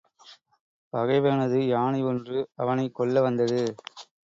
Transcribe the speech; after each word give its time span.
பகைவனது 0.93 1.59
யானை 1.67 2.01
ஒன்று 2.03 2.49
அவனைக் 2.55 2.95
கொல்லவந்தது. 2.99 3.61